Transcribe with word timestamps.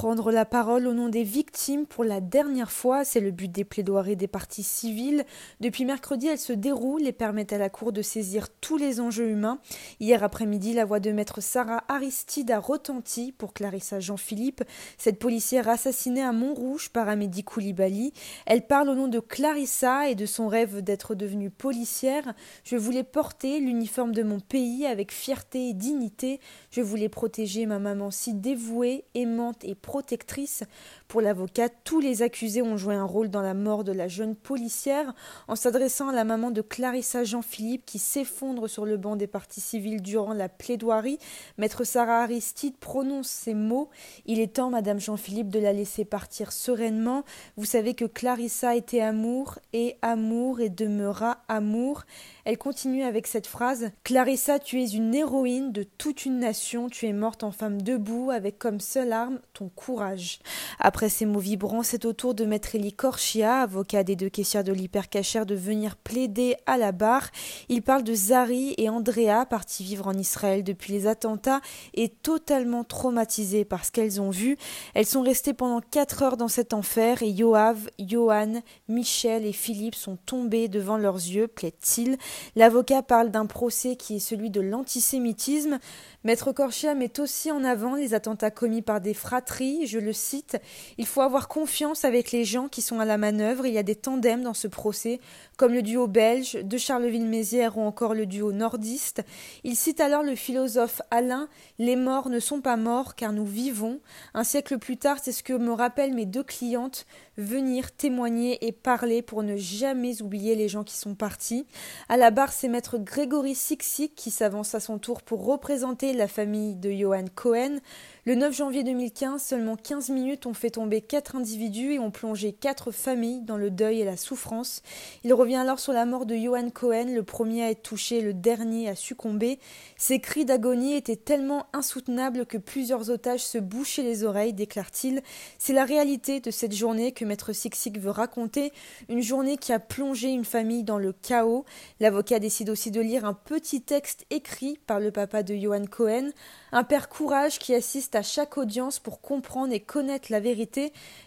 prendre 0.00 0.32
la 0.32 0.46
parole 0.46 0.86
au 0.86 0.94
nom 0.94 1.10
des 1.10 1.24
victimes 1.24 1.84
pour 1.84 2.04
la 2.04 2.22
dernière 2.22 2.72
fois. 2.72 3.04
C'est 3.04 3.20
le 3.20 3.32
but 3.32 3.52
des 3.52 3.64
plaidoiries 3.64 4.16
des 4.16 4.28
parties 4.28 4.62
civiles. 4.62 5.26
Depuis 5.60 5.84
mercredi, 5.84 6.26
elles 6.26 6.38
se 6.38 6.54
déroulent 6.54 7.06
et 7.06 7.12
permettent 7.12 7.52
à 7.52 7.58
la 7.58 7.68
Cour 7.68 7.92
de 7.92 8.00
saisir 8.00 8.48
tous 8.62 8.78
les 8.78 8.98
enjeux 8.98 9.28
humains. 9.28 9.58
Hier 10.00 10.24
après-midi, 10.24 10.72
la 10.72 10.86
voix 10.86 11.00
de 11.00 11.12
maître 11.12 11.42
Sarah 11.42 11.84
Aristide 11.88 12.50
a 12.50 12.60
retenti 12.60 13.30
pour 13.30 13.52
Clarissa 13.52 14.00
Jean-Philippe, 14.00 14.64
cette 14.96 15.18
policière 15.18 15.68
assassinée 15.68 16.22
à 16.22 16.32
Montrouge 16.32 16.88
par 16.88 17.10
Amédi 17.10 17.44
Koulibaly. 17.44 18.14
Elle 18.46 18.66
parle 18.66 18.88
au 18.88 18.94
nom 18.94 19.06
de 19.06 19.20
Clarissa 19.20 20.08
et 20.08 20.14
de 20.14 20.24
son 20.24 20.48
rêve 20.48 20.80
d'être 20.80 21.14
devenue 21.14 21.50
policière. 21.50 22.32
Je 22.64 22.76
voulais 22.76 23.04
porter 23.04 23.60
l'uniforme 23.60 24.12
de 24.12 24.22
mon 24.22 24.40
pays 24.40 24.86
avec 24.86 25.12
fierté 25.12 25.68
et 25.68 25.74
dignité. 25.74 26.40
Je 26.70 26.80
voulais 26.80 27.10
protéger 27.10 27.66
ma 27.66 27.78
maman 27.78 28.10
si 28.10 28.32
dévouée, 28.32 29.04
aimante 29.14 29.62
et 29.62 29.74
protectrice. 29.90 30.62
Pour 31.10 31.22
l'avocat, 31.22 31.68
tous 31.68 31.98
les 31.98 32.22
accusés 32.22 32.62
ont 32.62 32.76
joué 32.76 32.94
un 32.94 33.04
rôle 33.04 33.30
dans 33.30 33.42
la 33.42 33.52
mort 33.52 33.82
de 33.82 33.90
la 33.90 34.06
jeune 34.06 34.36
policière 34.36 35.12
en 35.48 35.56
s'adressant 35.56 36.08
à 36.08 36.12
la 36.12 36.22
maman 36.22 36.52
de 36.52 36.62
Clarissa 36.62 37.24
Jean-Philippe 37.24 37.84
qui 37.84 37.98
s'effondre 37.98 38.70
sur 38.70 38.86
le 38.86 38.96
banc 38.96 39.16
des 39.16 39.26
parties 39.26 39.60
civiles 39.60 40.02
durant 40.02 40.34
la 40.34 40.48
plaidoirie. 40.48 41.18
Maître 41.58 41.82
Sarah 41.82 42.22
Aristide 42.22 42.76
prononce 42.76 43.26
ces 43.26 43.54
mots 43.54 43.90
Il 44.24 44.38
est 44.38 44.54
temps, 44.54 44.70
madame 44.70 45.00
Jean-Philippe, 45.00 45.48
de 45.48 45.58
la 45.58 45.72
laisser 45.72 46.04
partir 46.04 46.52
sereinement. 46.52 47.24
Vous 47.56 47.64
savez 47.64 47.94
que 47.94 48.04
Clarissa 48.04 48.76
était 48.76 49.00
amour 49.00 49.58
et 49.72 49.96
amour 50.02 50.60
et 50.60 50.68
demeura 50.68 51.38
amour. 51.48 52.04
Elle 52.44 52.56
continue 52.56 53.02
avec 53.02 53.26
cette 53.26 53.48
phrase 53.48 53.90
Clarissa, 54.04 54.60
tu 54.60 54.80
es 54.80 54.86
une 54.86 55.12
héroïne 55.12 55.72
de 55.72 55.82
toute 55.82 56.24
une 56.24 56.38
nation, 56.38 56.88
tu 56.88 57.06
es 57.06 57.12
morte 57.12 57.42
en 57.42 57.50
femme 57.50 57.82
debout 57.82 58.30
avec 58.30 58.60
comme 58.60 58.78
seule 58.78 59.12
arme 59.12 59.40
ton 59.54 59.68
courage. 59.70 60.38
Après 60.78 60.99
ces 61.08 61.26
mots 61.26 61.38
vibrants, 61.38 61.82
c'est 61.82 62.04
au 62.04 62.12
tour 62.12 62.34
de 62.34 62.44
Maître 62.44 62.74
Elie 62.74 62.92
Korchia, 62.92 63.62
avocat 63.62 64.04
des 64.04 64.16
deux 64.16 64.28
caissières 64.28 64.64
de 64.64 64.72
l'hypercachère, 64.72 65.46
de 65.46 65.54
venir 65.54 65.96
plaider 65.96 66.56
à 66.66 66.76
la 66.76 66.92
barre. 66.92 67.30
Il 67.68 67.82
parle 67.82 68.02
de 68.02 68.14
Zari 68.14 68.74
et 68.76 68.88
Andrea, 68.88 69.46
partis 69.48 69.84
vivre 69.84 70.06
en 70.06 70.14
Israël 70.14 70.62
depuis 70.62 70.92
les 70.92 71.06
attentats 71.06 71.60
et 71.94 72.08
totalement 72.08 72.84
traumatisées 72.84 73.64
par 73.64 73.84
ce 73.84 73.90
qu'elles 73.90 74.20
ont 74.20 74.30
vu. 74.30 74.56
Elles 74.94 75.06
sont 75.06 75.22
restées 75.22 75.54
pendant 75.54 75.80
quatre 75.80 76.22
heures 76.22 76.36
dans 76.36 76.48
cet 76.48 76.74
enfer 76.74 77.22
et 77.22 77.30
Yoav, 77.30 77.88
Johan, 77.98 78.62
Michel 78.88 79.46
et 79.46 79.52
Philippe 79.52 79.94
sont 79.94 80.16
tombés 80.26 80.68
devant 80.68 80.98
leurs 80.98 81.16
yeux, 81.16 81.48
plaît-il. 81.48 82.18
L'avocat 82.56 83.02
parle 83.02 83.30
d'un 83.30 83.46
procès 83.46 83.96
qui 83.96 84.16
est 84.16 84.20
celui 84.20 84.50
de 84.50 84.60
l'antisémitisme. 84.60 85.78
Maître 86.24 86.52
Corchia 86.52 86.94
met 86.94 87.18
aussi 87.18 87.50
en 87.50 87.64
avant 87.64 87.94
les 87.94 88.12
attentats 88.12 88.50
commis 88.50 88.82
par 88.82 89.00
des 89.00 89.14
fratries. 89.14 89.86
Je 89.86 89.98
le 89.98 90.12
cite 90.12 90.58
Il 90.98 91.06
faut 91.06 91.20
avoir 91.20 91.48
confiance 91.48 92.04
avec 92.04 92.32
les 92.32 92.44
gens 92.44 92.68
qui 92.68 92.82
sont 92.82 93.00
à 93.00 93.04
la 93.04 93.18
manœuvre. 93.18 93.66
Il 93.66 93.72
y 93.72 93.78
a 93.78 93.82
des 93.82 93.94
tandems 93.94 94.42
dans 94.42 94.54
ce 94.54 94.68
procès, 94.68 95.20
comme 95.56 95.72
le 95.72 95.82
duo 95.82 96.06
belge 96.06 96.54
de 96.54 96.78
Charleville-Mézières 96.78 97.76
ou 97.78 97.82
encore 97.82 98.14
le 98.14 98.26
duo 98.26 98.52
nordiste. 98.52 99.22
Il 99.64 99.76
cite 99.76 100.00
alors 100.00 100.22
le 100.22 100.34
philosophe 100.34 101.02
Alain 101.10 101.48
Les 101.78 101.96
morts 101.96 102.28
ne 102.28 102.40
sont 102.40 102.60
pas 102.60 102.76
morts 102.76 103.14
car 103.14 103.32
nous 103.32 103.46
vivons. 103.46 104.00
Un 104.34 104.44
siècle 104.44 104.78
plus 104.78 104.96
tard, 104.96 105.18
c'est 105.22 105.32
ce 105.32 105.42
que 105.42 105.52
me 105.52 105.72
rappellent 105.72 106.14
mes 106.14 106.26
deux 106.26 106.44
clientes 106.44 107.06
venir 107.40 107.90
témoigner 107.92 108.66
et 108.66 108.72
parler 108.72 109.22
pour 109.22 109.42
ne 109.42 109.56
jamais 109.56 110.22
oublier 110.22 110.54
les 110.54 110.68
gens 110.68 110.84
qui 110.84 110.96
sont 110.96 111.14
partis. 111.14 111.66
À 112.08 112.16
la 112.16 112.30
barre, 112.30 112.52
c'est 112.52 112.68
maître 112.68 112.98
Grégory 112.98 113.54
Sixic 113.54 114.14
qui 114.14 114.30
s'avance 114.30 114.74
à 114.74 114.80
son 114.80 114.98
tour 114.98 115.22
pour 115.22 115.44
représenter 115.44 116.12
la 116.12 116.28
famille 116.28 116.74
de 116.74 116.90
Johan 116.90 117.24
Cohen. 117.34 117.78
Le 118.26 118.34
9 118.34 118.54
janvier 118.54 118.84
2015, 118.84 119.42
seulement 119.42 119.76
15 119.76 120.10
minutes 120.10 120.46
ont 120.46 120.54
fait 120.54 120.78
quatre 121.00 121.36
individus 121.36 121.94
et 121.94 121.98
ont 121.98 122.10
plongé 122.10 122.52
quatre 122.52 122.90
familles 122.90 123.40
dans 123.42 123.56
le 123.56 123.70
deuil 123.70 124.00
et 124.00 124.04
la 124.04 124.16
souffrance. 124.16 124.82
Il 125.24 125.34
revient 125.34 125.56
alors 125.56 125.80
sur 125.80 125.92
la 125.92 126.06
mort 126.06 126.26
de 126.26 126.36
Johan 126.36 126.70
Cohen, 126.70 127.06
le 127.14 127.22
premier 127.22 127.64
à 127.64 127.70
être 127.70 127.82
touché, 127.82 128.20
le 128.20 128.32
dernier 128.32 128.88
à 128.88 128.94
succomber. 128.94 129.58
Ses 129.96 130.20
cris 130.20 130.44
d'agonie 130.44 130.94
étaient 130.94 131.16
tellement 131.16 131.66
insoutenables 131.72 132.46
que 132.46 132.58
plusieurs 132.58 133.10
otages 133.10 133.44
se 133.44 133.58
bouchaient 133.58 134.02
les 134.02 134.24
oreilles, 134.24 134.52
déclare-t-il. 134.52 135.22
C'est 135.58 135.72
la 135.72 135.84
réalité 135.84 136.40
de 136.40 136.50
cette 136.50 136.74
journée 136.74 137.12
que 137.12 137.24
maître 137.24 137.52
Sixic 137.52 137.98
veut 137.98 138.10
raconter, 138.10 138.72
une 139.08 139.22
journée 139.22 139.56
qui 139.56 139.72
a 139.72 139.78
plongé 139.78 140.28
une 140.28 140.44
famille 140.44 140.84
dans 140.84 140.98
le 140.98 141.12
chaos. 141.12 141.64
L'avocat 141.98 142.38
décide 142.38 142.70
aussi 142.70 142.90
de 142.90 143.00
lire 143.00 143.24
un 143.24 143.34
petit 143.34 143.82
texte 143.82 144.24
écrit 144.30 144.78
par 144.86 145.00
le 145.00 145.10
papa 145.10 145.42
de 145.42 145.54
Johan 145.54 145.84
Cohen, 145.90 146.30
un 146.72 146.84
père 146.84 147.08
courage 147.08 147.58
qui 147.58 147.74
assiste 147.74 148.14
à 148.14 148.22
chaque 148.22 148.56
audience 148.56 148.98
pour 148.98 149.20
comprendre 149.20 149.72
et 149.72 149.80
connaître 149.80 150.30
la 150.30 150.40
vérité, 150.40 150.69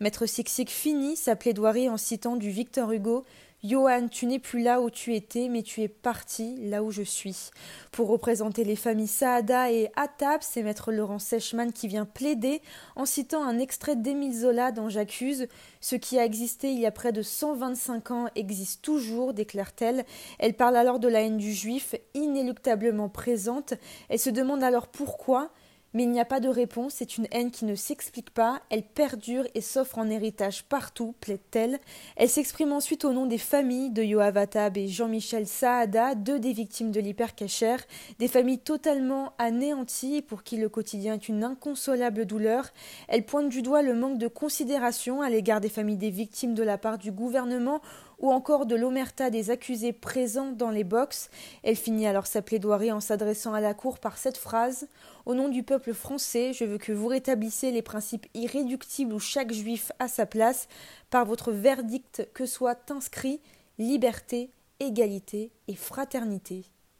Maître 0.00 0.26
Sixic 0.26 0.70
finit 0.70 1.16
sa 1.16 1.36
plaidoirie 1.36 1.88
en 1.88 1.96
citant 1.96 2.36
du 2.36 2.50
Victor 2.50 2.92
Hugo 2.92 3.24
Johan, 3.64 4.06
tu 4.08 4.26
n'es 4.26 4.38
plus 4.38 4.62
là 4.62 4.80
où 4.80 4.90
tu 4.90 5.14
étais, 5.14 5.48
mais 5.48 5.62
tu 5.62 5.82
es 5.82 5.88
parti 5.88 6.56
là 6.68 6.84
où 6.84 6.90
je 6.90 7.02
suis. 7.02 7.50
Pour 7.90 8.08
représenter 8.08 8.62
les 8.62 8.76
familles 8.76 9.08
Saada 9.08 9.72
et 9.72 9.90
Atab, 9.96 10.42
c'est 10.42 10.62
maître 10.62 10.92
Laurent 10.92 11.18
Sechman 11.18 11.72
qui 11.72 11.88
vient 11.88 12.04
plaider 12.04 12.60
en 12.94 13.06
citant 13.06 13.42
un 13.42 13.58
extrait 13.58 13.96
d'Émile 13.96 14.38
Zola 14.38 14.72
dans 14.72 14.88
J'accuse. 14.88 15.48
Ce 15.80 15.96
qui 15.96 16.18
a 16.18 16.24
existé 16.24 16.70
il 16.70 16.78
y 16.78 16.86
a 16.86 16.92
près 16.92 17.12
de 17.12 17.22
125 17.22 18.10
ans 18.10 18.28
existe 18.36 18.82
toujours, 18.82 19.32
déclare-t-elle. 19.32 20.04
Elle 20.38 20.54
parle 20.54 20.76
alors 20.76 21.00
de 21.00 21.08
la 21.08 21.22
haine 21.22 21.38
du 21.38 21.52
juif, 21.52 21.96
inéluctablement 22.14 23.08
présente. 23.08 23.74
Elle 24.10 24.20
se 24.20 24.30
demande 24.30 24.62
alors 24.62 24.86
pourquoi 24.86 25.50
mais 25.96 26.02
il 26.02 26.10
n'y 26.10 26.20
a 26.20 26.26
pas 26.26 26.40
de 26.40 26.50
réponse, 26.50 26.96
c'est 26.96 27.16
une 27.16 27.26
haine 27.30 27.50
qui 27.50 27.64
ne 27.64 27.74
s'explique 27.74 28.28
pas, 28.28 28.60
elle 28.68 28.82
perdure 28.82 29.46
et 29.54 29.62
s'offre 29.62 29.96
en 29.96 30.10
héritage 30.10 30.62
partout, 30.64 31.14
plaide-t-elle. 31.22 31.78
Elle, 32.16 32.28
s'exprime 32.28 32.74
ensuite 32.74 33.06
au 33.06 33.14
nom 33.14 33.24
des 33.24 33.38
familles 33.38 33.88
de 33.88 34.02
Yoav 34.02 34.36
Atab 34.36 34.76
et 34.76 34.88
Jean-Michel 34.88 35.46
Saada, 35.46 36.14
deux 36.14 36.38
des 36.38 36.52
victimes 36.52 36.90
de 36.90 37.00
l'hypercachère, 37.00 37.82
des 38.18 38.28
familles 38.28 38.58
totalement 38.58 39.32
anéanties 39.38 40.20
pour 40.20 40.42
qui 40.42 40.58
le 40.58 40.68
quotidien 40.68 41.14
est 41.14 41.30
une 41.30 41.42
inconsolable 41.42 42.26
douleur. 42.26 42.66
Elle 43.08 43.24
pointe 43.24 43.48
du 43.48 43.62
doigt 43.62 43.80
le 43.80 43.94
manque 43.94 44.18
de 44.18 44.28
considération 44.28 45.22
à 45.22 45.30
l'égard 45.30 45.62
des 45.62 45.70
familles 45.70 45.96
des 45.96 46.10
victimes 46.10 46.52
de 46.52 46.62
la 46.62 46.76
part 46.76 46.98
du 46.98 47.10
gouvernement 47.10 47.80
ou 48.18 48.30
encore 48.30 48.66
de 48.66 48.76
l'omerta 48.76 49.30
des 49.30 49.50
accusés 49.50 49.92
présents 49.92 50.52
dans 50.52 50.70
les 50.70 50.84
box. 50.84 51.30
Elle 51.62 51.76
finit 51.76 52.06
alors 52.06 52.26
sa 52.26 52.42
plaidoirie 52.42 52.92
en 52.92 53.00
s'adressant 53.00 53.54
à 53.54 53.60
la 53.60 53.74
Cour 53.74 53.98
par 53.98 54.18
cette 54.18 54.38
phrase 54.38 54.88
Au 55.26 55.34
nom 55.34 55.48
du 55.48 55.62
français, 55.92 56.52
je 56.52 56.64
veux 56.64 56.78
que 56.78 56.92
vous 56.92 57.06
rétablissiez 57.06 57.70
les 57.70 57.82
principes 57.82 58.26
irréductibles 58.34 59.12
où 59.12 59.18
chaque 59.18 59.52
juif 59.52 59.92
a 59.98 60.08
sa 60.08 60.26
place, 60.26 60.68
par 61.10 61.24
votre 61.24 61.52
verdict 61.52 62.28
que 62.34 62.46
soit 62.46 62.90
inscrit 62.90 63.40
liberté, 63.78 64.50
égalité 64.80 65.50
et 65.68 65.76
fraternité. 65.76 66.64